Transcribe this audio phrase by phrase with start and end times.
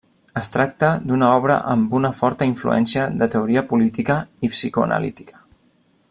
[0.39, 4.17] Es tracta d’una obra amb una forta influència de teoria política
[4.49, 5.43] i psicoanalítica.